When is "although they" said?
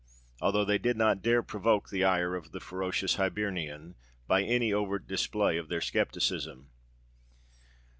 0.41-0.79